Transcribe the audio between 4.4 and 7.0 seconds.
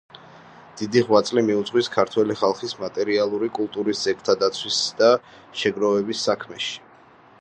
დაცვისა და შეგროვების საქმეში.